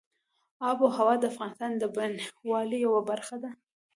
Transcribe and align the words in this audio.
آب 0.69 0.77
وهوا 0.83 1.13
د 1.19 1.23
افغانستان 1.31 1.71
د 1.77 1.83
بڼوالۍ 1.95 2.79
یوه 2.85 3.01
برخه 3.09 3.35
ده. 3.43 3.51